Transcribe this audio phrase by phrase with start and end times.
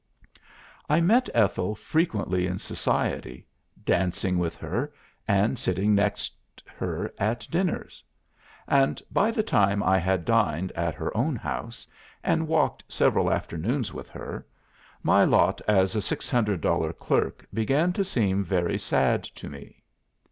[0.89, 3.45] "I met Ethel frequently in society,
[3.85, 4.91] dancing with her,
[5.27, 6.33] and sitting next
[6.65, 8.03] her at dinners.
[8.67, 11.85] And by the time I had dined at her own house,
[12.23, 14.43] and walked several afternoons with her,
[15.03, 19.83] my lot as a six hundred dollar clerk began to seem very sad to me.